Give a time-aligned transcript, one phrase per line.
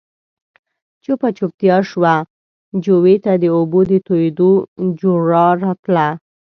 [1.03, 2.15] چوپه چوپتيا شوه،
[2.83, 4.51] جووې ته د اوبو د تويېدو
[5.01, 6.07] جورړا راتله.